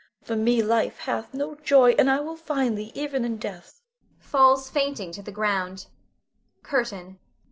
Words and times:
For 0.23 0.35
me 0.35 0.63
life 0.63 0.97
hath 0.97 1.31
no 1.31 1.53
joy, 1.53 1.91
and 1.91 2.09
I 2.09 2.21
will 2.21 2.35
find 2.35 2.75
thee 2.75 2.91
even 2.95 3.23
in 3.23 3.37
death 3.37 3.83
[falls 4.17 4.67
fainting 4.67 5.11
to 5.11 5.21
the 5.21 5.31
ground]. 5.31 5.85
CURTAIN. 6.63 7.19